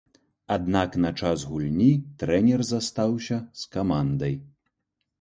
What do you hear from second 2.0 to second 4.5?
трэнер застаўся з камандай.